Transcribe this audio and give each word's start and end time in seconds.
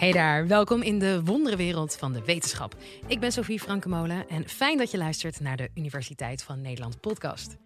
Hey 0.00 0.12
daar, 0.12 0.46
welkom 0.46 0.82
in 0.82 0.98
de 0.98 1.24
wonderenwereld 1.24 1.96
van 1.96 2.12
de 2.12 2.24
wetenschap. 2.24 2.76
Ik 3.06 3.20
ben 3.20 3.32
Sophie 3.32 3.60
Frankemolen 3.60 4.28
en 4.28 4.48
fijn 4.48 4.78
dat 4.78 4.90
je 4.90 4.98
luistert 4.98 5.40
naar 5.40 5.56
de 5.56 5.70
Universiteit 5.74 6.42
van 6.42 6.60
Nederland 6.60 7.00
podcast. 7.00 7.56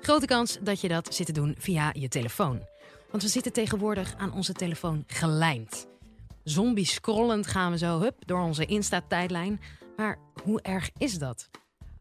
Grote 0.00 0.26
kans 0.26 0.58
dat 0.60 0.80
je 0.80 0.88
dat 0.88 1.14
zit 1.14 1.26
te 1.26 1.32
doen 1.32 1.54
via 1.58 1.90
je 1.92 2.08
telefoon. 2.08 2.66
Want 3.10 3.22
we 3.22 3.28
zitten 3.28 3.52
tegenwoordig 3.52 4.14
aan 4.18 4.32
onze 4.32 4.52
telefoon 4.52 5.04
gelijmd. 5.06 5.86
Zombie 6.44 6.86
scrollend 6.86 7.46
gaan 7.46 7.70
we 7.70 7.78
zo 7.78 8.00
hup 8.00 8.16
door 8.26 8.40
onze 8.40 8.66
Insta-tijdlijn. 8.66 9.60
Maar 9.96 10.18
hoe 10.42 10.60
erg 10.62 10.90
is 10.98 11.18
dat? 11.18 11.50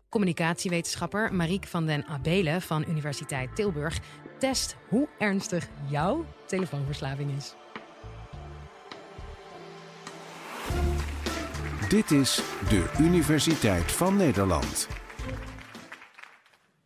Communicatiewetenschapper 0.10 1.34
Marieke 1.34 1.68
van 1.68 1.86
den 1.86 2.06
Abelen 2.06 2.62
van 2.62 2.86
Universiteit 2.90 3.56
Tilburg 3.56 4.00
test 4.40 4.76
hoe 4.90 5.08
ernstig 5.18 5.68
jouw 5.90 6.26
telefoonverslaving 6.46 7.38
is. 7.38 7.54
Dit 11.92 12.12
is 12.12 12.36
de 12.70 12.96
Universiteit 13.00 13.92
van 13.92 14.16
Nederland. 14.16 14.88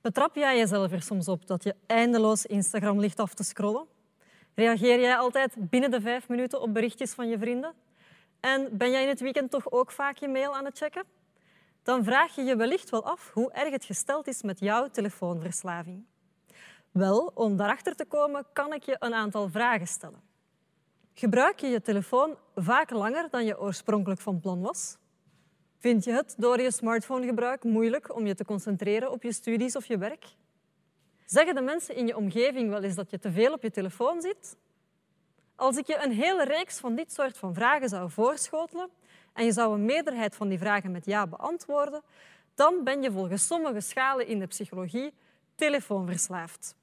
Betrap 0.02 0.36
jij 0.36 0.58
jezelf 0.58 0.91
er 0.91 1.02
soms 1.02 1.28
op 1.28 1.48
dat 1.48 1.64
je 1.64 1.76
eindeloos 1.88 2.45
Instagram 2.45 3.00
ligt 3.00 3.20
af 3.20 3.34
te 3.34 3.44
scrollen? 3.44 3.86
Reageer 4.55 5.00
jij 5.00 5.18
altijd 5.18 5.55
binnen 5.58 5.91
de 5.91 6.02
vijf 6.02 6.28
minuten 6.28 6.62
op 6.62 6.73
berichtjes 6.73 7.14
van 7.14 7.28
je 7.28 7.38
vrienden? 7.38 7.73
En 8.40 8.78
ben 8.78 8.91
jij 8.91 9.02
in 9.02 9.08
het 9.08 9.20
weekend 9.20 9.52
toch 9.52 9.72
ook 9.72 9.91
vaak 9.91 10.18
je 10.18 10.28
mail 10.28 10.55
aan 10.55 10.66
het 10.66 10.78
checken? 10.78 11.04
Dan 11.84 12.03
vraag 12.03 12.36
je 12.36 12.44
je 12.44 12.56
wellicht 12.56 12.90
wel 12.90 13.03
af 13.03 13.31
hoe 13.34 13.52
erg 13.52 13.72
het 13.72 13.86
gesteld 13.86 14.28
is 14.28 14.42
met 14.42 14.59
jouw 14.59 14.90
telefoonverslaving. 14.90 16.06
Wel, 16.92 17.31
om 17.34 17.58
daarachter 17.58 17.95
te 17.95 18.06
komen, 18.06 18.45
kan 18.53 18.73
ik 18.73 18.84
je 18.84 18.95
een 19.00 19.14
aantal 19.14 19.50
vragen 19.50 19.88
stellen. 19.88 20.34
Gebruik 21.18 21.60
je 21.60 21.68
je 21.68 21.82
telefoon 21.82 22.38
vaak 22.55 22.90
langer 22.90 23.30
dan 23.30 23.46
je 23.46 23.60
oorspronkelijk 23.60 24.22
van 24.22 24.40
plan 24.40 24.62
was? 24.62 24.98
Vind 25.80 26.03
je 26.03 26.12
het 26.12 26.36
door 26.38 26.62
je 26.62 26.72
smartphonegebruik 26.72 27.64
moeilijk 27.64 28.16
om 28.16 28.26
je 28.26 28.36
te 28.36 28.45
concentreren 28.45 29.12
op 29.12 29.23
je 29.23 29.34
studies 29.34 29.76
of 29.76 29.86
je 29.86 29.98
werk? 29.98 30.26
Zeggen 31.26 31.56
de 31.56 31.62
mensen 31.62 31.95
in 31.95 32.08
je 32.08 32.16
omgeving 32.16 32.70
wel 32.70 32.84
eens 32.84 32.95
dat 32.95 33.09
je 33.09 33.20
te 33.20 33.31
veel 33.31 33.54
op 33.54 33.62
je 33.62 33.72
telefoon 33.72 34.22
zit? 34.22 34.58
Als 35.56 35.78
ik 35.78 35.88
je 35.88 36.04
een 36.04 36.12
hele 36.12 36.45
reeks 36.45 36.80
van 36.80 36.95
dit 36.95 37.14
soort 37.14 37.38
van 37.38 37.54
vragen 37.54 37.89
zou 37.89 38.09
voorschotelen 38.09 38.89
en 39.34 39.45
je 39.45 39.52
zou 39.52 39.73
een 39.73 39.86
meerderheid 39.86 40.36
van 40.36 40.48
die 40.48 40.59
vragen 40.59 40.92
met 40.92 41.06
ja 41.06 41.28
beantwoorden, 41.28 42.02
dan 42.56 42.84
ben 42.84 43.02
je 43.02 43.11
volgens 43.11 43.48
sommige 43.48 43.82
schalen 43.82 44.28
in 44.28 44.39
de 44.39 44.48
psychologie 44.48 45.14
telefoonverslaafd. 45.56 46.76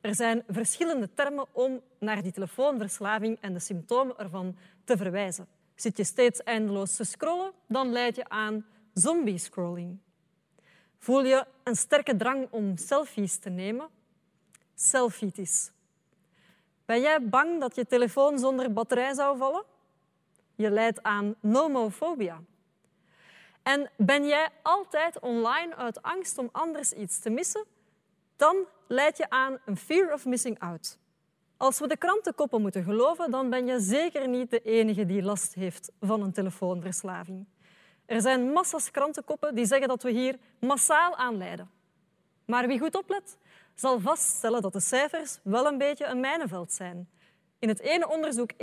Er 0.00 0.14
zijn 0.14 0.44
verschillende 0.48 1.14
termen 1.14 1.46
om 1.52 1.80
naar 1.98 2.22
die 2.22 2.32
telefoonverslaving 2.32 3.38
en 3.40 3.52
de 3.52 3.58
symptomen 3.58 4.18
ervan 4.18 4.56
te 4.84 4.96
verwijzen. 4.96 5.46
Zit 5.74 5.96
je 5.96 6.04
steeds 6.04 6.42
eindeloos 6.42 6.96
te 6.96 7.04
scrollen, 7.04 7.52
dan 7.66 7.92
leid 7.92 8.16
je 8.16 8.28
aan 8.28 8.66
zombie-scrolling. 8.94 9.98
Voel 10.98 11.24
je 11.24 11.46
een 11.64 11.76
sterke 11.76 12.16
drang 12.16 12.48
om 12.50 12.76
selfies 12.76 13.38
te 13.38 13.50
nemen? 13.50 13.88
Selfietis. 14.74 15.70
Ben 16.84 17.00
jij 17.00 17.28
bang 17.28 17.60
dat 17.60 17.74
je 17.74 17.86
telefoon 17.86 18.38
zonder 18.38 18.72
batterij 18.72 19.14
zou 19.14 19.38
vallen? 19.38 19.64
Je 20.54 20.70
leidt 20.70 21.02
aan 21.02 21.34
nomofobia. 21.40 22.42
En 23.62 23.90
ben 23.96 24.26
jij 24.26 24.48
altijd 24.62 25.20
online 25.20 25.76
uit 25.76 26.02
angst 26.02 26.38
om 26.38 26.48
anders 26.52 26.92
iets 26.92 27.18
te 27.18 27.30
missen? 27.30 27.64
Dan 28.40 28.66
leid 28.86 29.16
je 29.16 29.30
aan 29.30 29.58
een 29.64 29.76
fear 29.76 30.12
of 30.12 30.24
missing 30.24 30.58
out. 30.58 30.98
Als 31.56 31.78
we 31.78 31.88
de 31.88 31.96
krantenkoppen 31.96 32.60
moeten 32.60 32.84
geloven, 32.84 33.30
dan 33.30 33.50
ben 33.50 33.66
je 33.66 33.80
zeker 33.80 34.28
niet 34.28 34.50
de 34.50 34.60
enige 34.60 35.06
die 35.06 35.22
last 35.22 35.54
heeft 35.54 35.92
van 36.00 36.22
een 36.22 36.32
telefoonverslaving. 36.32 37.46
Er 38.06 38.20
zijn 38.20 38.52
massas 38.52 38.90
krantenkoppen 38.90 39.54
die 39.54 39.66
zeggen 39.66 39.88
dat 39.88 40.02
we 40.02 40.10
hier 40.10 40.38
massaal 40.60 41.16
aan 41.16 41.36
lijden. 41.36 41.70
Maar 42.44 42.66
wie 42.66 42.78
goed 42.78 42.94
oplet, 42.94 43.38
zal 43.74 44.00
vaststellen 44.00 44.62
dat 44.62 44.72
de 44.72 44.80
cijfers 44.80 45.38
wel 45.42 45.66
een 45.66 45.78
beetje 45.78 46.06
een 46.06 46.20
mijnenveld 46.20 46.72
zijn. 46.72 47.10
In 47.58 47.68
het 47.68 47.80
ene 47.80 48.08
onderzoek 48.08 48.52
1%, 48.52 48.56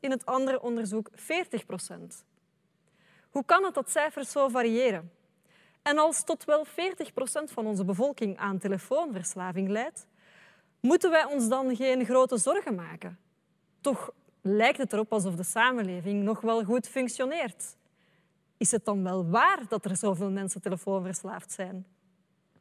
in 0.00 0.10
het 0.10 0.26
andere 0.26 0.62
onderzoek 0.62 1.10
40%. 1.10 1.14
Hoe 3.30 3.44
kan 3.44 3.64
het 3.64 3.74
dat 3.74 3.90
cijfers 3.90 4.30
zo 4.30 4.48
variëren? 4.48 5.10
En 5.86 5.98
als 5.98 6.24
tot 6.24 6.44
wel 6.44 6.66
40% 6.66 6.68
van 7.52 7.66
onze 7.66 7.84
bevolking 7.84 8.38
aan 8.38 8.58
telefoonverslaving 8.58 9.68
lijdt, 9.68 10.06
moeten 10.80 11.10
wij 11.10 11.24
ons 11.24 11.48
dan 11.48 11.76
geen 11.76 12.04
grote 12.04 12.36
zorgen 12.36 12.74
maken? 12.74 13.18
Toch 13.80 14.10
lijkt 14.40 14.78
het 14.78 14.92
erop 14.92 15.12
alsof 15.12 15.34
de 15.34 15.42
samenleving 15.42 16.22
nog 16.22 16.40
wel 16.40 16.64
goed 16.64 16.88
functioneert. 16.88 17.76
Is 18.56 18.70
het 18.70 18.84
dan 18.84 19.02
wel 19.02 19.28
waar 19.28 19.60
dat 19.68 19.84
er 19.84 19.96
zoveel 19.96 20.30
mensen 20.30 20.60
telefoonverslaafd 20.60 21.52
zijn? 21.52 21.86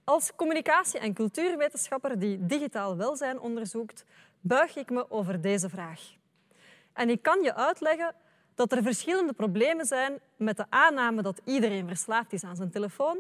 Als 0.03 0.35
communicatie- 0.35 1.00
en 1.00 1.14
cultuurwetenschapper 1.14 2.19
die 2.19 2.46
digitaal 2.46 2.97
welzijn 2.97 3.40
onderzoekt, 3.40 4.06
buig 4.41 4.75
ik 4.75 4.90
me 4.90 5.12
over 5.12 5.41
deze 5.41 5.69
vraag. 5.69 6.02
En 6.94 7.09
ik 7.09 7.22
kan 7.22 7.41
je 7.41 7.56
uitleggen 7.56 8.16
dat 8.56 8.72
er 8.72 8.84
verschillende 8.84 9.34
problemen 9.34 9.86
zijn 9.86 10.20
met 10.36 10.58
de 10.58 10.66
aanname 10.70 11.22
dat 11.22 11.42
iedereen 11.44 11.88
verslaafd 11.88 12.34
is 12.34 12.44
aan 12.44 12.56
zijn 12.56 12.72
telefoon. 12.72 13.18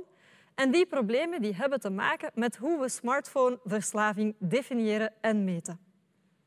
En 0.55 0.71
die 0.71 0.85
problemen 0.85 1.41
die 1.41 1.55
hebben 1.55 1.79
te 1.79 1.89
maken 1.89 2.31
met 2.33 2.55
hoe 2.55 2.79
we 2.79 2.89
smartphoneverslaving 2.89 4.35
definiëren 4.37 5.13
en 5.21 5.43
meten. 5.43 5.79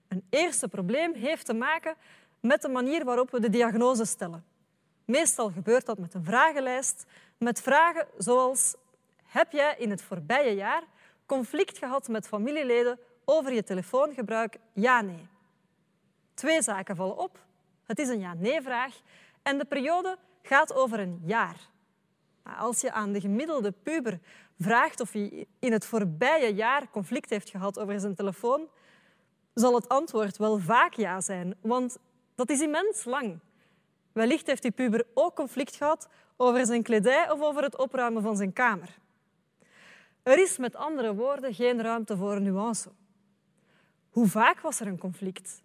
Een 0.08 0.24
eerste 0.30 0.68
probleem 0.68 1.14
heeft 1.14 1.46
te 1.46 1.54
maken 1.54 1.94
met 2.40 2.62
de 2.62 2.68
manier 2.68 3.04
waarop 3.04 3.30
we 3.30 3.40
de 3.40 3.50
diagnose 3.50 4.04
stellen. 4.04 4.44
Meestal 5.04 5.50
gebeurt 5.50 5.86
dat 5.86 5.98
met 5.98 6.14
een 6.14 6.24
vragenlijst, 6.24 7.06
met 7.38 7.60
vragen 7.60 8.06
zoals 8.18 8.74
heb 9.26 9.52
jij 9.52 9.74
in 9.78 9.90
het 9.90 10.02
voorbije 10.02 10.54
jaar 10.54 10.82
conflict 11.26 11.78
gehad 11.78 12.08
met 12.08 12.28
familieleden 12.28 12.98
over 13.24 13.52
je 13.52 13.62
telefoongebruik? 13.62 14.58
Ja, 14.72 15.00
nee. 15.00 15.26
Twee 16.34 16.62
zaken 16.62 16.96
vallen 16.96 17.18
op. 17.18 17.38
Het 17.88 17.98
is 17.98 18.08
een 18.08 18.20
ja-nee-vraag 18.20 19.00
en 19.42 19.58
de 19.58 19.64
periode 19.64 20.18
gaat 20.42 20.74
over 20.74 21.00
een 21.00 21.22
jaar. 21.24 21.56
Als 22.58 22.80
je 22.80 22.92
aan 22.92 23.12
de 23.12 23.20
gemiddelde 23.20 23.72
puber 23.72 24.20
vraagt 24.58 25.00
of 25.00 25.12
hij 25.12 25.46
in 25.58 25.72
het 25.72 25.86
voorbije 25.86 26.54
jaar 26.54 26.90
conflict 26.90 27.30
heeft 27.30 27.50
gehad 27.50 27.78
over 27.78 28.00
zijn 28.00 28.14
telefoon, 28.14 28.68
zal 29.54 29.74
het 29.74 29.88
antwoord 29.88 30.36
wel 30.36 30.58
vaak 30.58 30.94
ja 30.94 31.20
zijn, 31.20 31.54
want 31.60 31.98
dat 32.34 32.50
is 32.50 32.60
immens 32.60 33.04
lang. 33.04 33.38
Wellicht 34.12 34.46
heeft 34.46 34.62
die 34.62 34.70
puber 34.70 35.06
ook 35.14 35.34
conflict 35.34 35.76
gehad 35.76 36.08
over 36.36 36.66
zijn 36.66 36.82
kledij 36.82 37.30
of 37.30 37.40
over 37.40 37.62
het 37.62 37.78
opruimen 37.78 38.22
van 38.22 38.36
zijn 38.36 38.52
kamer. 38.52 38.98
Er 40.22 40.38
is 40.38 40.58
met 40.58 40.76
andere 40.76 41.14
woorden 41.14 41.54
geen 41.54 41.82
ruimte 41.82 42.16
voor 42.16 42.40
nuance. 42.40 42.90
Hoe 44.10 44.26
vaak 44.26 44.60
was 44.60 44.80
er 44.80 44.86
een 44.86 44.98
conflict? 44.98 45.62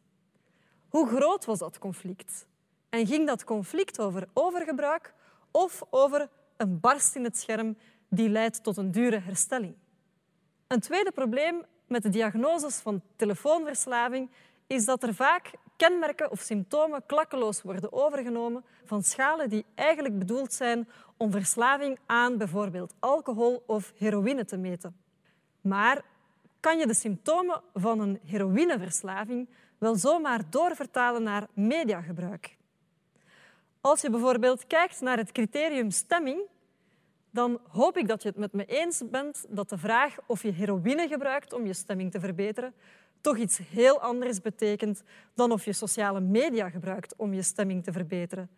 Hoe 0.94 1.08
groot 1.08 1.46
was 1.46 1.60
dat 1.60 1.78
conflict? 1.78 2.48
En 2.90 3.08
ging 3.08 3.28
dat 3.28 3.44
conflict 3.44 4.00
over 4.00 4.28
overgebruik 4.34 5.14
of 5.52 5.84
over 5.90 6.30
een 6.58 6.80
barst 6.80 7.16
in 7.16 7.24
het 7.24 7.38
scherm 7.38 7.78
die 8.10 8.30
leidt 8.30 8.64
tot 8.64 8.78
een 8.78 8.92
dure 8.92 9.20
herstelling? 9.20 9.76
Een 10.68 10.80
tweede 10.80 11.12
probleem 11.12 11.66
met 11.88 12.04
de 12.04 12.10
diagnoses 12.10 12.76
van 12.76 13.02
telefoonverslaving 13.16 14.30
is 14.68 14.86
dat 14.86 15.04
er 15.04 15.14
vaak 15.14 15.52
kenmerken 15.78 16.32
of 16.32 16.40
symptomen 16.40 17.06
klakkeloos 17.06 17.62
worden 17.62 17.94
overgenomen 17.94 18.66
van 18.84 19.04
schalen 19.04 19.50
die 19.50 19.66
eigenlijk 19.76 20.20
bedoeld 20.20 20.54
zijn 20.54 20.90
om 21.18 21.32
verslaving 21.32 22.00
aan 22.06 22.38
bijvoorbeeld 22.38 22.94
alcohol 23.00 23.64
of 23.66 23.94
heroïne 23.96 24.46
te 24.46 24.58
meten. 24.58 24.98
Maar 25.62 26.02
kan 26.60 26.78
je 26.78 26.88
de 26.88 26.94
symptomen 26.94 27.62
van 27.74 28.00
een 28.00 28.20
heroïneverslaving 28.26 29.48
wel 29.84 29.96
zomaar 29.96 30.50
doorvertalen 30.50 31.24
naar 31.24 31.48
mediagebruik? 31.54 32.58
Als 33.82 34.02
je 34.02 34.10
bijvoorbeeld 34.10 34.68
kijkt 34.68 35.02
naar 35.02 35.18
het 35.18 35.32
criterium 35.32 35.92
stemming, 35.92 36.42
dan 37.30 37.60
hoop 37.68 37.98
ik 37.98 38.08
dat 38.08 38.22
je 38.22 38.30
het 38.30 38.38
met 38.38 38.54
me 38.54 38.66
eens 38.66 39.02
bent 39.10 39.46
dat 39.50 39.70
de 39.70 39.78
vraag 39.78 40.18
of 40.26 40.42
je 40.42 40.52
heroïne 40.52 41.08
gebruikt 41.08 41.54
om 41.54 41.66
je 41.66 41.74
stemming 41.74 42.12
te 42.12 42.20
verbeteren 42.20 42.74
toch 43.24 43.38
iets 43.38 43.60
heel 43.70 44.02
anders 44.02 44.42
betekent 44.42 45.04
dan 45.34 45.52
of 45.52 45.66
je 45.66 45.74
sociale 45.74 46.20
media 46.20 46.70
gebruikt 46.70 47.14
om 47.18 47.34
je 47.34 47.42
stemming 47.42 47.84
te 47.84 47.92
verbeteren. 47.92 48.50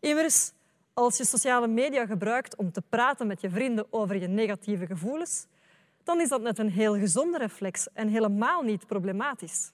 Immers, 0.00 0.52
als 0.94 1.16
je 1.16 1.24
sociale 1.24 1.66
media 1.66 2.06
gebruikt 2.06 2.56
om 2.56 2.72
te 2.72 2.82
praten 2.88 3.26
met 3.26 3.40
je 3.40 3.50
vrienden 3.50 3.86
over 3.90 4.16
je 4.16 4.26
negatieve 4.26 4.86
gevoelens, 4.86 5.46
dan 6.04 6.20
is 6.20 6.28
dat 6.28 6.40
net 6.40 6.58
een 6.58 6.70
heel 6.70 6.94
gezonde 6.94 7.38
reflex 7.38 7.88
en 7.92 8.08
helemaal 8.08 8.62
niet 8.62 8.86
problematisch. 8.86 9.70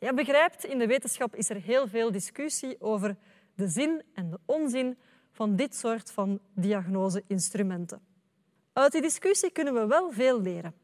Je 0.00 0.14
begrijpt, 0.14 0.64
in 0.64 0.78
de 0.78 0.86
wetenschap 0.86 1.34
is 1.34 1.50
er 1.50 1.56
heel 1.56 1.88
veel 1.88 2.12
discussie 2.12 2.80
over 2.80 3.16
de 3.54 3.68
zin 3.68 4.02
en 4.14 4.30
de 4.30 4.38
onzin 4.46 4.98
van 5.30 5.56
dit 5.56 5.74
soort 5.74 6.10
van 6.10 6.40
diagnoseinstrumenten. 6.54 8.00
Uit 8.72 8.92
die 8.92 9.00
discussie 9.00 9.50
kunnen 9.50 9.74
we 9.74 9.86
wel 9.86 10.10
veel 10.10 10.40
leren. 10.40 10.74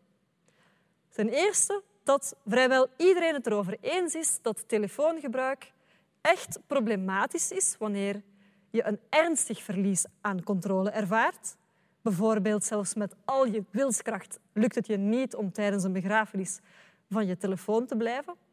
Ten 1.08 1.28
eerste 1.28 1.82
dat 2.02 2.36
vrijwel 2.46 2.88
iedereen 2.96 3.34
het 3.34 3.46
erover 3.46 3.76
eens 3.80 4.14
is 4.14 4.38
dat 4.42 4.68
telefoongebruik 4.68 5.72
echt 6.20 6.58
problematisch 6.66 7.50
is 7.50 7.76
wanneer 7.78 8.22
je 8.70 8.84
een 8.84 9.00
ernstig 9.08 9.62
verlies 9.62 10.04
aan 10.20 10.42
controle 10.42 10.90
ervaart. 10.90 11.56
Bijvoorbeeld 12.02 12.64
zelfs 12.64 12.94
met 12.94 13.14
al 13.24 13.46
je 13.46 13.64
wilskracht 13.70 14.38
lukt 14.52 14.74
het 14.74 14.86
je 14.86 14.96
niet 14.96 15.34
om 15.34 15.52
tijdens 15.52 15.84
een 15.84 15.92
begrafenis 15.92 16.60
van 17.08 17.26
je 17.26 17.36
telefoon 17.36 17.86
te 17.86 17.96
blijven. 17.96 18.45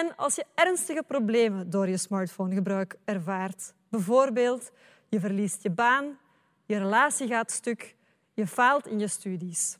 En 0.00 0.16
als 0.16 0.34
je 0.34 0.44
ernstige 0.54 1.02
problemen 1.06 1.70
door 1.70 1.88
je 1.88 1.96
smartphonegebruik 1.96 2.96
ervaart, 3.04 3.72
bijvoorbeeld 3.88 4.70
je 5.08 5.20
verliest 5.20 5.62
je 5.62 5.70
baan, 5.70 6.18
je 6.66 6.78
relatie 6.78 7.26
gaat 7.28 7.50
stuk, 7.50 7.94
je 8.34 8.46
faalt 8.46 8.86
in 8.86 8.98
je 8.98 9.08
studies. 9.08 9.78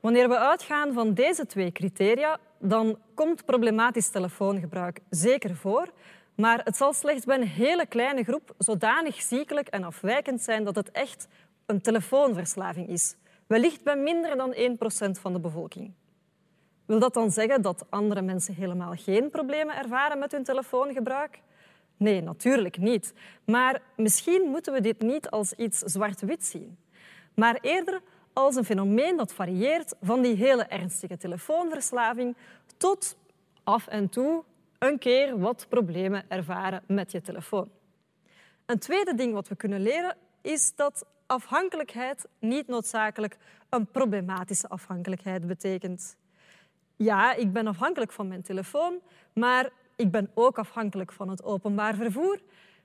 Wanneer 0.00 0.28
we 0.28 0.38
uitgaan 0.38 0.92
van 0.92 1.14
deze 1.14 1.46
twee 1.46 1.72
criteria, 1.72 2.38
dan 2.58 2.98
komt 3.14 3.44
problematisch 3.44 4.08
telefoongebruik 4.08 5.00
zeker 5.10 5.56
voor, 5.56 5.92
maar 6.34 6.60
het 6.64 6.76
zal 6.76 6.92
slechts 6.92 7.24
bij 7.24 7.36
een 7.36 7.46
hele 7.46 7.86
kleine 7.86 8.24
groep 8.24 8.54
zodanig 8.58 9.22
ziekelijk 9.22 9.68
en 9.68 9.84
afwijkend 9.84 10.42
zijn 10.42 10.64
dat 10.64 10.74
het 10.74 10.90
echt 10.90 11.26
een 11.66 11.80
telefoonverslaving 11.80 12.88
is. 12.88 13.16
Wellicht 13.46 13.84
bij 13.84 13.96
minder 13.96 14.36
dan 14.36 14.54
1% 14.54 15.20
van 15.20 15.32
de 15.32 15.40
bevolking. 15.40 15.92
Wil 16.88 16.98
dat 16.98 17.14
dan 17.14 17.30
zeggen 17.30 17.62
dat 17.62 17.86
andere 17.88 18.22
mensen 18.22 18.54
helemaal 18.54 18.94
geen 18.96 19.30
problemen 19.30 19.76
ervaren 19.76 20.18
met 20.18 20.32
hun 20.32 20.44
telefoongebruik? 20.44 21.40
Nee, 21.96 22.22
natuurlijk 22.22 22.78
niet. 22.78 23.12
Maar 23.44 23.82
misschien 23.96 24.42
moeten 24.50 24.72
we 24.72 24.80
dit 24.80 25.00
niet 25.00 25.30
als 25.30 25.52
iets 25.52 25.78
zwart-wit 25.78 26.44
zien, 26.44 26.78
maar 27.34 27.58
eerder 27.60 28.00
als 28.32 28.56
een 28.56 28.64
fenomeen 28.64 29.16
dat 29.16 29.32
varieert 29.32 29.94
van 30.00 30.22
die 30.22 30.34
hele 30.34 30.62
ernstige 30.62 31.16
telefoonverslaving 31.16 32.36
tot 32.76 33.16
af 33.64 33.86
en 33.86 34.08
toe 34.08 34.44
een 34.78 34.98
keer 34.98 35.38
wat 35.38 35.66
problemen 35.68 36.24
ervaren 36.28 36.82
met 36.86 37.12
je 37.12 37.20
telefoon. 37.20 37.70
Een 38.66 38.78
tweede 38.78 39.14
ding 39.14 39.32
wat 39.32 39.48
we 39.48 39.56
kunnen 39.56 39.80
leren 39.80 40.16
is 40.42 40.74
dat 40.74 41.06
afhankelijkheid 41.26 42.28
niet 42.38 42.66
noodzakelijk 42.66 43.36
een 43.68 43.86
problematische 43.86 44.68
afhankelijkheid 44.68 45.46
betekent. 45.46 46.16
Ja, 46.98 47.34
ik 47.34 47.52
ben 47.52 47.66
afhankelijk 47.66 48.12
van 48.12 48.28
mijn 48.28 48.42
telefoon, 48.42 49.00
maar 49.32 49.70
ik 49.96 50.10
ben 50.10 50.30
ook 50.34 50.58
afhankelijk 50.58 51.12
van 51.12 51.28
het 51.28 51.44
openbaar 51.44 51.94
vervoer 51.94 52.40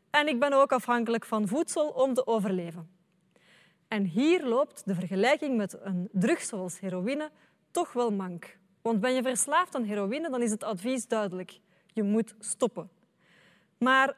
en 0.10 0.28
ik 0.28 0.40
ben 0.40 0.54
ook 0.54 0.72
afhankelijk 0.72 1.26
van 1.26 1.48
voedsel 1.48 1.90
om 1.90 2.14
te 2.14 2.28
overleven. 2.28 2.90
En 3.88 4.04
hier 4.04 4.46
loopt 4.46 4.86
de 4.86 4.96
vergelijking 4.96 5.58
met 5.58 5.78
een 5.82 6.10
drug 6.12 6.42
zoals 6.42 6.80
heroïne 6.80 7.32
toch 7.72 7.94
wel 7.94 8.12
mank. 8.12 8.58
Want 8.82 9.00
ben 9.00 9.14
je 9.14 9.22
verslaafd 9.22 9.76
aan 9.76 9.84
heroïne, 9.84 10.30
dan 10.30 10.42
is 10.42 10.52
het 10.52 10.64
advies 10.64 11.08
duidelijk. 11.08 11.60
Je 11.94 12.04
moet 12.04 12.36
stoppen. 12.40 12.90
Maar 13.78 14.16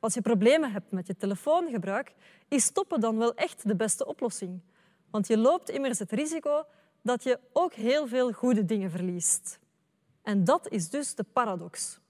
als 0.00 0.14
je 0.14 0.20
problemen 0.20 0.72
hebt 0.72 0.90
met 0.90 1.06
je 1.06 1.16
telefoongebruik, 1.16 2.14
is 2.48 2.64
stoppen 2.64 3.00
dan 3.00 3.18
wel 3.18 3.34
echt 3.34 3.68
de 3.68 3.76
beste 3.76 4.06
oplossing. 4.06 4.60
Want 5.10 5.26
je 5.26 5.38
loopt 5.38 5.70
immers 5.70 5.98
het 5.98 6.12
risico 6.12 6.64
dat 7.02 7.22
je 7.22 7.38
ook 7.52 7.72
heel 7.72 8.06
veel 8.06 8.32
goede 8.32 8.64
dingen 8.64 8.90
verliest. 8.90 9.58
En 10.22 10.44
dat 10.44 10.68
is 10.68 10.90
dus 10.90 11.14
de 11.14 11.24
paradox. 11.32 12.00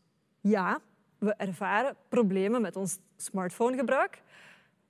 Ja, 0.41 0.81
we 1.19 1.35
ervaren 1.35 1.97
problemen 2.09 2.63
met 2.63 2.77
ons 2.77 2.99
smartphonegebruik, 3.17 4.23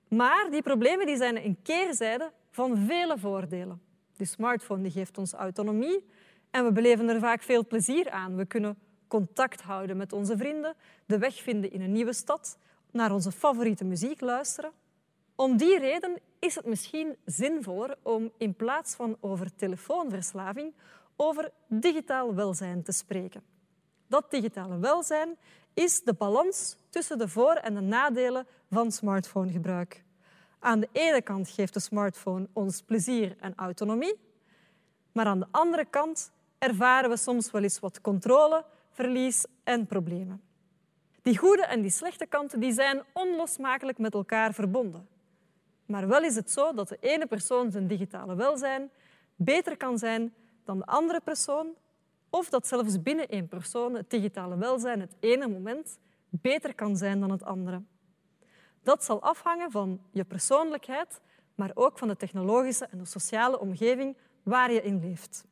maar 0.07 0.47
die 0.51 0.61
problemen 0.61 1.05
die 1.05 1.17
zijn 1.17 1.45
een 1.45 1.57
keerzijde 1.63 2.31
van 2.49 2.77
vele 2.77 3.17
voordelen. 3.17 3.81
De 4.17 4.25
smartphone 4.25 4.91
geeft 4.91 5.17
ons 5.17 5.33
autonomie 5.33 6.05
en 6.51 6.65
we 6.65 6.71
beleven 6.71 7.09
er 7.09 7.19
vaak 7.19 7.41
veel 7.41 7.67
plezier 7.67 8.09
aan. 8.09 8.35
We 8.35 8.45
kunnen 8.45 8.77
contact 9.07 9.61
houden 9.61 9.97
met 9.97 10.13
onze 10.13 10.37
vrienden, 10.37 10.75
de 11.05 11.17
weg 11.17 11.41
vinden 11.41 11.71
in 11.71 11.81
een 11.81 11.91
nieuwe 11.91 12.13
stad, 12.13 12.57
naar 12.91 13.11
onze 13.11 13.31
favoriete 13.31 13.83
muziek 13.83 14.21
luisteren. 14.21 14.71
Om 15.35 15.57
die 15.57 15.79
reden 15.79 16.17
is 16.41 16.55
het 16.55 16.65
misschien 16.65 17.15
zinvoller 17.25 17.97
om 18.01 18.31
in 18.37 18.53
plaats 18.53 18.95
van 18.95 19.17
over 19.19 19.55
telefoonverslaving 19.55 20.73
over 21.15 21.51
digitaal 21.67 22.35
welzijn 22.35 22.83
te 22.83 22.91
spreken. 22.91 23.43
Dat 24.07 24.31
digitale 24.31 24.79
welzijn 24.79 25.37
is 25.73 26.03
de 26.03 26.13
balans 26.13 26.77
tussen 26.89 27.17
de 27.17 27.27
voor- 27.27 27.55
en 27.55 27.73
de 27.73 27.81
nadelen 27.81 28.47
van 28.69 28.91
smartphonegebruik. 28.91 30.03
Aan 30.59 30.79
de 30.79 30.89
ene 30.91 31.21
kant 31.21 31.49
geeft 31.49 31.73
de 31.73 31.79
smartphone 31.79 32.47
ons 32.53 32.81
plezier 32.81 33.35
en 33.39 33.53
autonomie, 33.55 34.19
maar 35.11 35.25
aan 35.25 35.39
de 35.39 35.47
andere 35.51 35.85
kant 35.85 36.31
ervaren 36.57 37.09
we 37.09 37.17
soms 37.17 37.51
wel 37.51 37.63
eens 37.63 37.79
wat 37.79 38.01
controle, 38.01 38.65
verlies 38.89 39.45
en 39.63 39.85
problemen. 39.85 40.41
Die 41.21 41.37
goede 41.37 41.65
en 41.65 41.81
die 41.81 41.91
slechte 41.91 42.25
kanten 42.25 42.59
die 42.59 42.73
zijn 42.73 43.03
onlosmakelijk 43.13 43.97
met 43.97 44.13
elkaar 44.13 44.53
verbonden. 44.53 45.07
Maar 45.91 46.07
wel 46.07 46.23
is 46.23 46.35
het 46.35 46.51
zo 46.51 46.73
dat 46.73 46.89
de 46.89 46.97
ene 46.99 47.25
persoon 47.25 47.71
zijn 47.71 47.87
digitale 47.87 48.35
welzijn 48.35 48.89
beter 49.35 49.77
kan 49.77 49.97
zijn 49.97 50.33
dan 50.63 50.77
de 50.77 50.85
andere 50.85 51.19
persoon, 51.19 51.73
of 52.29 52.49
dat 52.49 52.67
zelfs 52.67 53.01
binnen 53.01 53.27
één 53.27 53.47
persoon 53.47 53.93
het 53.93 54.09
digitale 54.09 54.57
welzijn 54.57 54.99
het 54.99 55.15
ene 55.19 55.47
moment 55.47 55.99
beter 56.29 56.75
kan 56.75 56.97
zijn 56.97 57.19
dan 57.19 57.31
het 57.31 57.43
andere. 57.43 57.81
Dat 58.83 59.03
zal 59.03 59.21
afhangen 59.21 59.71
van 59.71 60.01
je 60.11 60.23
persoonlijkheid, 60.23 61.21
maar 61.55 61.71
ook 61.73 61.97
van 61.97 62.07
de 62.07 62.15
technologische 62.15 62.85
en 62.85 62.97
de 62.97 63.05
sociale 63.05 63.59
omgeving 63.59 64.17
waar 64.43 64.71
je 64.71 64.81
in 64.81 64.99
leeft. 64.99 65.45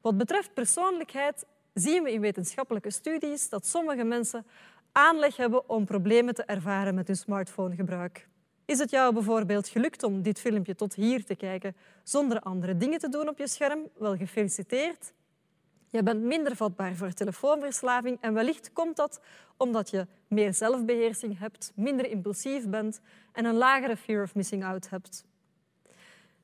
Wat 0.00 0.16
betreft 0.16 0.54
persoonlijkheid 0.54 1.46
zien 1.74 2.02
we 2.02 2.12
in 2.12 2.20
wetenschappelijke 2.20 2.90
studies 2.90 3.48
dat 3.48 3.66
sommige 3.66 4.04
mensen 4.04 4.46
aanleg 4.92 5.36
hebben 5.36 5.68
om 5.68 5.84
problemen 5.84 6.34
te 6.34 6.42
ervaren 6.42 6.94
met 6.94 7.06
hun 7.06 7.16
smartphonegebruik. 7.16 8.27
Is 8.68 8.78
het 8.78 8.90
jou 8.90 9.12
bijvoorbeeld 9.14 9.68
gelukt 9.68 10.02
om 10.02 10.22
dit 10.22 10.40
filmpje 10.40 10.74
tot 10.74 10.94
hier 10.94 11.24
te 11.24 11.34
kijken 11.34 11.76
zonder 12.02 12.40
andere 12.40 12.76
dingen 12.76 12.98
te 12.98 13.08
doen 13.08 13.28
op 13.28 13.38
je 13.38 13.48
scherm? 13.48 13.88
Wel 13.98 14.16
gefeliciteerd. 14.16 15.12
Je 15.88 16.02
bent 16.02 16.22
minder 16.22 16.56
vatbaar 16.56 16.94
voor 16.94 17.12
telefoonverslaving 17.12 18.18
en 18.20 18.34
wellicht 18.34 18.72
komt 18.72 18.96
dat 18.96 19.20
omdat 19.56 19.90
je 19.90 20.06
meer 20.26 20.54
zelfbeheersing 20.54 21.38
hebt, 21.38 21.72
minder 21.74 22.10
impulsief 22.10 22.68
bent 22.68 23.00
en 23.32 23.44
een 23.44 23.54
lagere 23.54 23.96
fear 23.96 24.22
of 24.22 24.34
missing 24.34 24.64
out 24.64 24.90
hebt. 24.90 25.24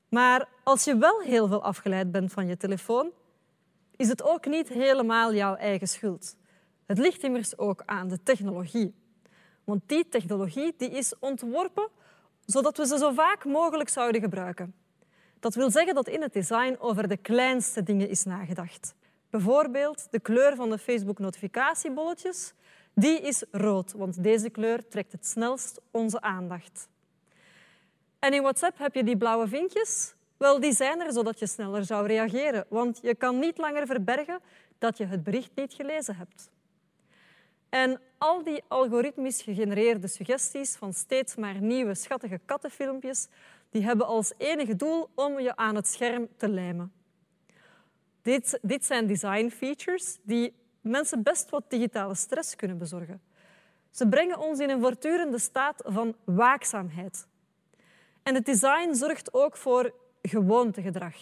Maar 0.09 0.49
als 0.63 0.85
je 0.85 0.97
wel 0.97 1.21
heel 1.21 1.49
veel 1.49 1.63
afgeleid 1.63 2.13
bent 2.13 2.33
van 2.33 2.47
je 2.47 2.57
telefoon, 2.57 3.11
is 3.97 4.09
het 4.09 4.23
ook 4.23 4.47
niet 4.47 4.69
helemaal 4.69 5.35
jouw 5.35 5.55
eigen 5.55 5.89
schuld. 5.89 6.37
Het 6.87 6.99
ligt 6.99 7.23
immers 7.23 7.59
ook 7.59 7.83
aan 7.87 8.09
de 8.09 8.23
technologie. 8.23 8.95
Want 9.65 9.83
die 9.87 10.09
technologie 10.09 10.75
die 10.77 10.91
is 10.91 11.19
ontworpen 11.19 11.89
zodat 12.47 12.77
we 12.77 12.87
ze 12.87 12.99
zo 12.99 13.13
vaak 13.13 13.45
mogelijk 13.45 13.89
zouden 13.89 14.21
gebruiken. 14.21 14.75
Dat 15.41 15.55
wil 15.55 15.71
zeggen 15.71 15.95
dat 15.95 16.09
in 16.09 16.23
het 16.23 16.33
design 16.33 16.77
over 16.79 17.09
de 17.09 17.17
kleinste 17.17 17.83
dingen 17.83 18.09
is 18.09 18.25
nagedacht. 18.25 18.95
Bijvoorbeeld 19.31 20.07
de 20.11 20.21
kleur 20.21 20.57
van 20.57 20.71
de 20.71 20.79
Facebook-notificatiebolletjes, 20.79 22.53
die 22.95 23.21
is 23.21 23.45
rood, 23.51 23.93
want 23.93 24.23
deze 24.23 24.51
kleur 24.51 24.89
trekt 24.89 25.13
het 25.13 25.27
snelst 25.27 25.81
onze 25.91 26.21
aandacht. 26.21 26.89
En 28.19 28.33
in 28.33 28.43
WhatsApp 28.43 28.79
heb 28.79 28.95
je 28.95 29.05
die 29.05 29.17
blauwe 29.17 29.49
vinkjes. 29.49 30.15
Wel, 30.37 30.61
die 30.61 30.73
zijn 30.73 31.01
er 31.01 31.13
zodat 31.13 31.39
je 31.39 31.47
sneller 31.47 31.85
zou 31.85 32.07
reageren, 32.07 32.67
want 32.69 32.99
je 33.03 33.15
kan 33.15 33.39
niet 33.39 33.59
langer 33.59 33.87
verbergen 33.87 34.41
dat 34.79 34.99
je 34.99 35.07
het 35.07 35.23
bericht 35.23 35.51
niet 35.55 35.75
gelezen 35.75 36.17
hebt. 36.17 36.51
En 37.75 38.01
al 38.19 38.43
die 38.43 38.63
algoritmisch 38.69 39.43
gegenereerde 39.43 40.07
suggesties 40.07 40.77
van 40.77 40.93
steeds 40.93 41.35
maar 41.37 41.61
nieuwe 41.61 41.95
schattige 41.95 42.41
kattenfilmpjes, 42.45 43.29
die 43.71 43.83
hebben 43.83 44.07
als 44.07 44.33
enige 44.37 44.77
doel 44.77 45.09
om 45.15 45.41
je 45.41 45.57
aan 45.57 45.75
het 45.75 45.87
scherm 45.87 46.29
te 46.37 46.49
lijmen. 46.49 46.93
Dit, 48.23 48.59
dit 48.63 48.85
zijn 48.85 49.07
design 49.07 49.49
features 49.49 50.19
die 50.23 50.55
mensen 50.81 51.23
best 51.23 51.51
wat 51.51 51.71
digitale 51.71 52.15
stress 52.15 52.57
kunnen 52.57 52.79
bezorgen. 52.79 53.23
Ze 53.91 54.09
brengen 54.09 54.39
ons 54.39 54.59
in 54.59 54.71
een 54.71 54.81
voortdurende 54.81 55.39
staat 55.39 55.83
van 55.87 56.17
waakzaamheid. 56.25 57.27
En 58.23 58.35
het 58.35 58.47
design 58.47 58.95
zorgt 58.95 59.33
ook 59.33 59.57
voor 59.57 59.95
gewoontegedrag. 60.23 61.17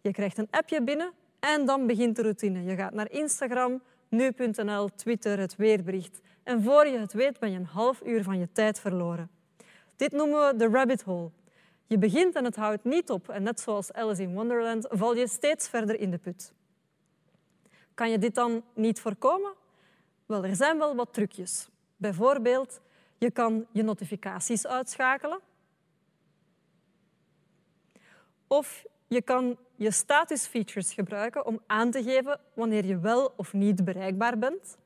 Je 0.00 0.12
krijgt 0.12 0.38
een 0.38 0.48
appje 0.50 0.82
binnen 0.82 1.12
en 1.40 1.66
dan 1.66 1.86
begint 1.86 2.16
de 2.16 2.22
routine. 2.22 2.62
Je 2.62 2.76
gaat 2.76 2.92
naar 2.92 3.10
Instagram, 3.10 3.82
nu.nl, 4.12 4.88
Twitter, 4.94 5.38
het 5.38 5.56
weerbericht. 5.56 6.20
En 6.42 6.62
voor 6.62 6.86
je 6.86 6.98
het 6.98 7.12
weet 7.12 7.38
ben 7.38 7.50
je 7.50 7.58
een 7.58 7.64
half 7.64 8.02
uur 8.04 8.22
van 8.22 8.38
je 8.38 8.52
tijd 8.52 8.80
verloren. 8.80 9.30
Dit 9.96 10.12
noemen 10.12 10.46
we 10.46 10.56
de 10.56 10.68
rabbit 10.68 11.02
hole. 11.02 11.30
Je 11.86 11.98
begint 11.98 12.34
en 12.34 12.44
het 12.44 12.56
houdt 12.56 12.84
niet 12.84 13.10
op. 13.10 13.28
En 13.28 13.42
net 13.42 13.60
zoals 13.60 13.92
Alice 13.92 14.22
in 14.22 14.34
Wonderland 14.34 14.86
val 14.90 15.16
je 15.16 15.28
steeds 15.28 15.68
verder 15.68 16.00
in 16.00 16.10
de 16.10 16.18
put. 16.18 16.52
Kan 17.94 18.10
je 18.10 18.18
dit 18.18 18.34
dan 18.34 18.64
niet 18.74 19.00
voorkomen? 19.00 19.52
Wel, 20.26 20.44
er 20.44 20.56
zijn 20.56 20.78
wel 20.78 20.94
wat 20.94 21.12
trucjes. 21.12 21.68
Bijvoorbeeld, 21.96 22.80
je 23.18 23.30
kan 23.30 23.66
je 23.70 23.82
notificaties 23.82 24.66
uitschakelen. 24.66 25.40
Of 28.46 28.84
je 29.06 29.22
kan 29.22 29.56
je 29.82 29.90
statusfeatures 29.90 30.92
gebruiken 30.92 31.46
om 31.46 31.60
aan 31.66 31.90
te 31.90 32.02
geven 32.02 32.40
wanneer 32.54 32.84
je 32.84 32.98
wel 32.98 33.32
of 33.36 33.52
niet 33.52 33.84
bereikbaar 33.84 34.38
bent. 34.38 34.76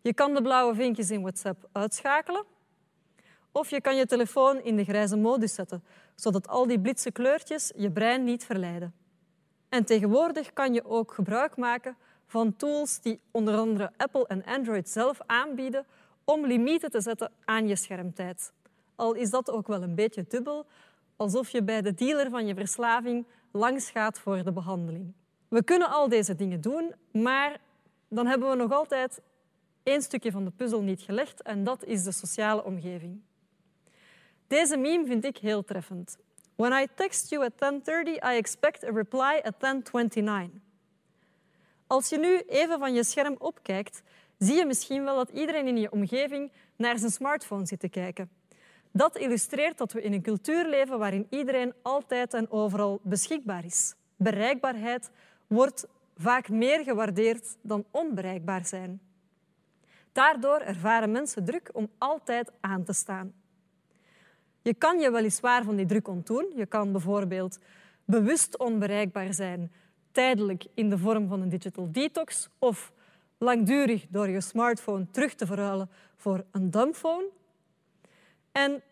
Je 0.00 0.14
kan 0.14 0.34
de 0.34 0.42
blauwe 0.42 0.74
vinkjes 0.74 1.10
in 1.10 1.20
WhatsApp 1.20 1.68
uitschakelen. 1.72 2.44
Of 3.52 3.70
je 3.70 3.80
kan 3.80 3.96
je 3.96 4.06
telefoon 4.06 4.62
in 4.62 4.76
de 4.76 4.84
grijze 4.84 5.16
modus 5.16 5.54
zetten, 5.54 5.84
zodat 6.14 6.48
al 6.48 6.66
die 6.66 6.80
blitse 6.80 7.10
kleurtjes 7.10 7.72
je 7.76 7.90
brein 7.90 8.24
niet 8.24 8.44
verleiden. 8.44 8.94
En 9.68 9.84
tegenwoordig 9.84 10.52
kan 10.52 10.74
je 10.74 10.84
ook 10.84 11.14
gebruik 11.14 11.56
maken 11.56 11.96
van 12.26 12.56
tools 12.56 13.00
die 13.00 13.20
onder 13.30 13.56
andere 13.56 13.92
Apple 13.96 14.26
en 14.26 14.44
Android 14.44 14.88
zelf 14.88 15.20
aanbieden 15.26 15.86
om 16.24 16.46
limieten 16.46 16.90
te 16.90 17.00
zetten 17.00 17.32
aan 17.44 17.68
je 17.68 17.76
schermtijd. 17.76 18.52
Al 18.94 19.12
is 19.14 19.30
dat 19.30 19.50
ook 19.50 19.66
wel 19.66 19.82
een 19.82 19.94
beetje 19.94 20.24
dubbel, 20.28 20.66
alsof 21.16 21.48
je 21.48 21.62
bij 21.62 21.82
de 21.82 21.94
dealer 21.94 22.30
van 22.30 22.46
je 22.46 22.54
verslaving 22.54 23.26
langs 23.52 23.90
gaat 23.90 24.18
voor 24.18 24.44
de 24.44 24.52
behandeling. 24.52 25.12
We 25.48 25.64
kunnen 25.64 25.88
al 25.88 26.08
deze 26.08 26.34
dingen 26.34 26.60
doen, 26.60 26.94
maar 27.12 27.60
dan 28.08 28.26
hebben 28.26 28.50
we 28.50 28.56
nog 28.56 28.72
altijd 28.72 29.20
één 29.82 30.02
stukje 30.02 30.30
van 30.30 30.44
de 30.44 30.50
puzzel 30.50 30.82
niet 30.82 31.00
gelegd 31.00 31.42
en 31.42 31.64
dat 31.64 31.84
is 31.84 32.02
de 32.02 32.12
sociale 32.12 32.64
omgeving. 32.64 33.20
Deze 34.46 34.76
meme 34.76 35.06
vind 35.06 35.24
ik 35.24 35.36
heel 35.36 35.64
treffend. 35.64 36.18
When 36.56 36.82
I 36.82 36.86
text 36.94 37.30
you 37.30 37.44
at 37.44 37.52
10:30, 37.52 38.08
I 38.08 38.36
expect 38.36 38.84
a 38.84 38.90
reply 38.90 39.40
at 39.42 39.54
10:29. 39.58 40.60
Als 41.86 42.08
je 42.08 42.18
nu 42.18 42.38
even 42.38 42.78
van 42.78 42.94
je 42.94 43.04
scherm 43.04 43.34
opkijkt, 43.38 44.02
zie 44.38 44.54
je 44.54 44.66
misschien 44.66 45.04
wel 45.04 45.16
dat 45.16 45.30
iedereen 45.30 45.66
in 45.66 45.78
je 45.78 45.92
omgeving 45.92 46.52
naar 46.76 46.98
zijn 46.98 47.10
smartphone 47.10 47.66
zit 47.66 47.80
te 47.80 47.88
kijken. 47.88 48.30
Dat 48.92 49.16
illustreert 49.16 49.78
dat 49.78 49.92
we 49.92 50.02
in 50.02 50.12
een 50.12 50.22
cultuur 50.22 50.68
leven 50.68 50.98
waarin 50.98 51.26
iedereen 51.30 51.74
altijd 51.82 52.34
en 52.34 52.50
overal 52.50 53.00
beschikbaar 53.02 53.64
is. 53.64 53.94
Bereikbaarheid 54.16 55.10
wordt 55.46 55.86
vaak 56.16 56.48
meer 56.48 56.84
gewaardeerd 56.84 57.56
dan 57.60 57.84
onbereikbaar 57.90 58.66
zijn. 58.66 59.00
Daardoor 60.12 60.58
ervaren 60.60 61.10
mensen 61.10 61.44
druk 61.44 61.70
om 61.72 61.88
altijd 61.98 62.52
aan 62.60 62.84
te 62.84 62.92
staan. 62.92 63.32
Je 64.62 64.74
kan 64.74 64.98
je 64.98 65.10
weliswaar 65.10 65.64
van 65.64 65.76
die 65.76 65.86
druk 65.86 66.08
ontdoen. 66.08 66.52
Je 66.56 66.66
kan 66.66 66.92
bijvoorbeeld 66.92 67.58
bewust 68.04 68.58
onbereikbaar 68.58 69.34
zijn, 69.34 69.72
tijdelijk 70.10 70.64
in 70.74 70.90
de 70.90 70.98
vorm 70.98 71.28
van 71.28 71.40
een 71.40 71.48
digital 71.48 71.88
detox 71.92 72.48
of 72.58 72.92
langdurig 73.38 74.06
door 74.08 74.28
je 74.28 74.40
smartphone 74.40 75.06
terug 75.10 75.34
te 75.34 75.46
verruilen 75.46 75.90
voor 76.16 76.44
een 76.50 76.70
dumbphone. 76.70 77.24
En 78.52 78.82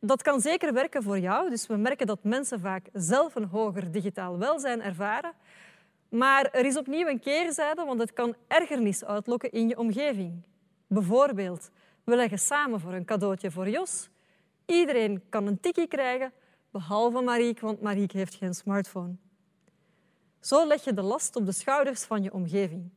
dat 0.00 0.22
kan 0.22 0.40
zeker 0.40 0.72
werken 0.72 1.02
voor 1.02 1.18
jou. 1.18 1.50
Dus 1.50 1.66
we 1.66 1.76
merken 1.76 2.06
dat 2.06 2.24
mensen 2.24 2.60
vaak 2.60 2.86
zelf 2.92 3.34
een 3.34 3.44
hoger 3.44 3.90
digitaal 3.90 4.38
welzijn 4.38 4.82
ervaren. 4.82 5.32
Maar 6.08 6.50
er 6.50 6.64
is 6.64 6.76
opnieuw 6.76 7.06
een 7.06 7.20
keerzijde, 7.20 7.84
want 7.84 8.00
het 8.00 8.12
kan 8.12 8.34
ergernis 8.48 9.04
uitlokken 9.04 9.52
in 9.52 9.68
je 9.68 9.78
omgeving. 9.78 10.42
Bijvoorbeeld, 10.86 11.70
we 12.04 12.16
leggen 12.16 12.38
samen 12.38 12.80
voor 12.80 12.92
een 12.92 13.04
cadeautje 13.04 13.50
voor 13.50 13.68
Jos. 13.68 14.08
Iedereen 14.66 15.22
kan 15.28 15.46
een 15.46 15.60
tikkie 15.60 15.86
krijgen, 15.86 16.32
behalve 16.70 17.20
Marieke, 17.20 17.64
want 17.64 17.80
Marieke 17.80 18.16
heeft 18.16 18.34
geen 18.34 18.54
smartphone. 18.54 19.14
Zo 20.40 20.66
leg 20.66 20.84
je 20.84 20.94
de 20.94 21.02
last 21.02 21.36
op 21.36 21.46
de 21.46 21.52
schouders 21.52 22.04
van 22.04 22.22
je 22.22 22.32
omgeving. 22.32 22.90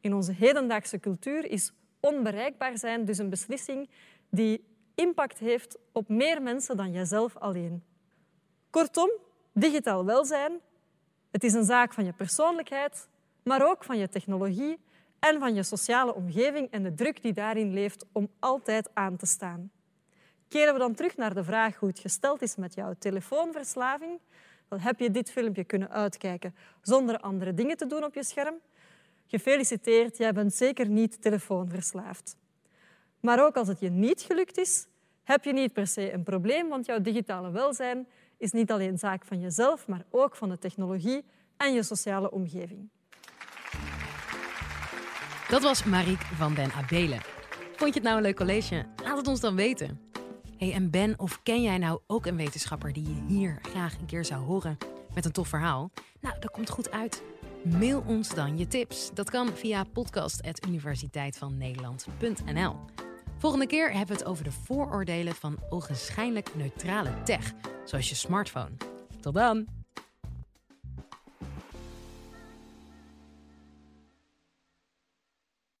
In 0.00 0.14
onze 0.14 0.32
hedendaagse 0.32 1.00
cultuur 1.00 1.50
is 1.50 1.72
onbereikbaar 2.00 2.78
zijn 2.78 3.04
dus 3.04 3.18
een 3.18 3.30
beslissing 3.30 3.88
die 4.30 4.64
impact 5.00 5.38
heeft 5.38 5.78
op 5.92 6.08
meer 6.08 6.42
mensen 6.42 6.76
dan 6.76 6.92
jijzelf 6.92 7.36
alleen. 7.36 7.84
Kortom, 8.70 9.10
digitaal 9.52 10.04
welzijn, 10.04 10.60
het 11.30 11.44
is 11.44 11.52
een 11.52 11.64
zaak 11.64 11.92
van 11.92 12.04
je 12.04 12.12
persoonlijkheid, 12.12 13.08
maar 13.42 13.68
ook 13.68 13.84
van 13.84 13.98
je 13.98 14.08
technologie 14.08 14.78
en 15.18 15.38
van 15.38 15.54
je 15.54 15.62
sociale 15.62 16.14
omgeving 16.14 16.70
en 16.70 16.82
de 16.82 16.94
druk 16.94 17.22
die 17.22 17.32
daarin 17.32 17.72
leeft 17.72 18.06
om 18.12 18.28
altijd 18.38 18.90
aan 18.94 19.16
te 19.16 19.26
staan. 19.26 19.70
Keren 20.48 20.72
we 20.72 20.78
dan 20.78 20.94
terug 20.94 21.16
naar 21.16 21.34
de 21.34 21.44
vraag 21.44 21.76
hoe 21.76 21.88
het 21.88 21.98
gesteld 21.98 22.42
is 22.42 22.56
met 22.56 22.74
jouw 22.74 22.94
telefoonverslaving, 22.98 24.20
dan 24.68 24.78
heb 24.78 24.98
je 24.98 25.10
dit 25.10 25.30
filmpje 25.30 25.64
kunnen 25.64 25.90
uitkijken 25.90 26.54
zonder 26.82 27.18
andere 27.18 27.54
dingen 27.54 27.76
te 27.76 27.86
doen 27.86 28.04
op 28.04 28.14
je 28.14 28.24
scherm. 28.24 28.54
Gefeliciteerd, 29.26 30.16
jij 30.16 30.32
bent 30.32 30.54
zeker 30.54 30.88
niet 30.88 31.22
telefoonverslaafd. 31.22 32.36
Maar 33.20 33.44
ook 33.44 33.56
als 33.56 33.68
het 33.68 33.80
je 33.80 33.90
niet 33.90 34.20
gelukt 34.20 34.58
is, 34.58 34.86
heb 35.30 35.44
je 35.44 35.52
niet 35.52 35.72
per 35.72 35.86
se 35.86 36.12
een 36.12 36.22
probleem, 36.22 36.68
want 36.68 36.86
jouw 36.86 37.00
digitale 37.00 37.50
welzijn 37.50 38.06
is 38.38 38.52
niet 38.52 38.70
alleen 38.70 38.98
zaak 38.98 39.24
van 39.24 39.40
jezelf, 39.40 39.86
maar 39.86 40.04
ook 40.10 40.36
van 40.36 40.48
de 40.48 40.58
technologie 40.58 41.24
en 41.56 41.74
je 41.74 41.82
sociale 41.82 42.30
omgeving. 42.30 42.88
Dat 45.48 45.62
was 45.62 45.84
Mariek 45.84 46.20
van 46.20 46.54
den 46.54 46.72
Abelen. 46.72 47.20
Vond 47.76 47.94
je 47.94 48.00
het 48.00 48.02
nou 48.02 48.16
een 48.16 48.22
leuk 48.22 48.36
college? 48.36 48.86
Laat 49.02 49.16
het 49.16 49.26
ons 49.26 49.40
dan 49.40 49.54
weten. 49.54 50.00
Hey, 50.58 50.72
en 50.72 50.90
Ben, 50.90 51.18
of 51.18 51.42
ken 51.42 51.62
jij 51.62 51.78
nou 51.78 52.00
ook 52.06 52.26
een 52.26 52.36
wetenschapper 52.36 52.92
die 52.92 53.08
je 53.08 53.22
hier 53.26 53.58
graag 53.62 53.98
een 53.98 54.06
keer 54.06 54.24
zou 54.24 54.44
horen 54.44 54.78
met 55.14 55.24
een 55.24 55.32
tof 55.32 55.48
verhaal? 55.48 55.90
Nou, 56.20 56.38
dat 56.40 56.50
komt 56.50 56.70
goed 56.70 56.90
uit. 56.90 57.22
Mail 57.62 58.02
ons 58.06 58.34
dan 58.34 58.58
je 58.58 58.66
tips. 58.66 59.10
Dat 59.14 59.30
kan 59.30 59.48
via 59.48 59.84
podcast.universiteitvannederland.nl. 59.84 62.76
Volgende 63.40 63.66
keer 63.66 63.88
hebben 63.88 64.16
we 64.16 64.22
het 64.22 64.24
over 64.24 64.44
de 64.44 64.52
vooroordelen 64.52 65.34
van 65.34 65.58
ogenschijnlijk 65.68 66.54
neutrale 66.54 67.22
tech, 67.22 67.52
zoals 67.84 68.08
je 68.08 68.14
smartphone. 68.14 68.76
Tot 69.20 69.34
dan! 69.34 69.79